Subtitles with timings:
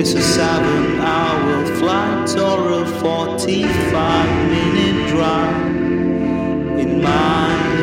[0.00, 5.66] It's a seven hour flight or a 45 minute drive.
[6.78, 7.77] In my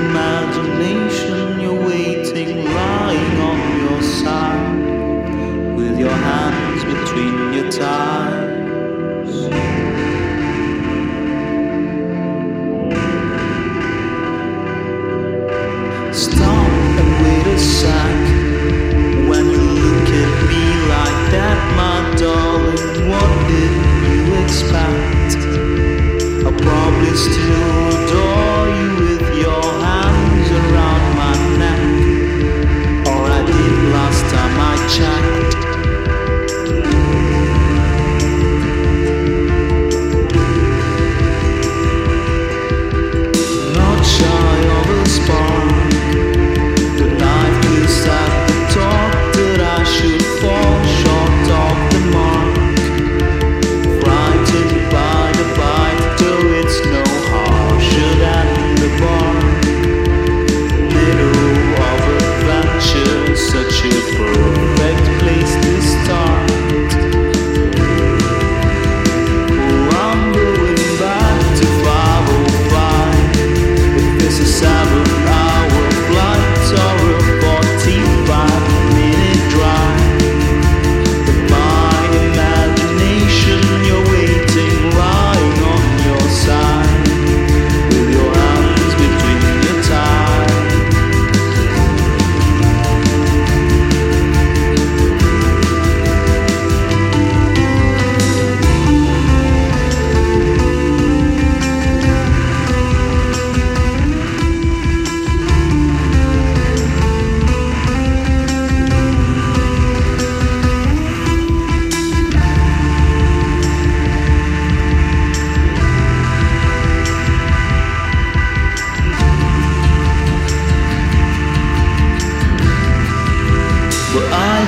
[74.36, 75.25] esse sábado.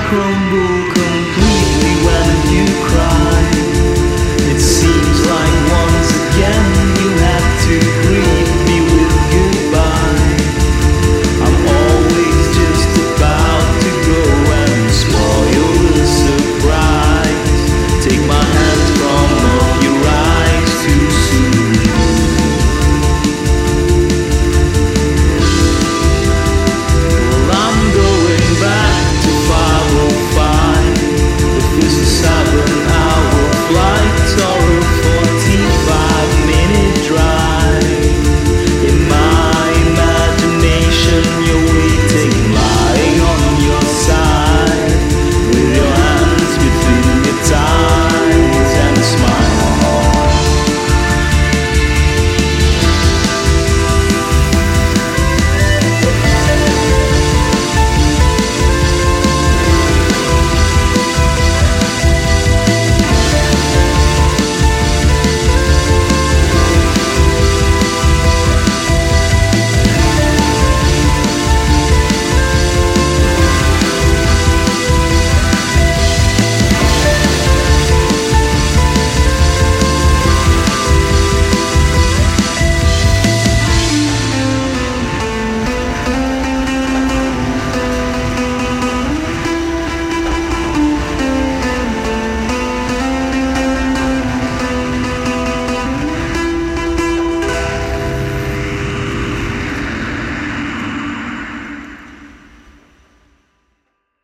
[0.06, 0.16] 空
[0.50, 0.56] 不
[0.92, 1.17] 空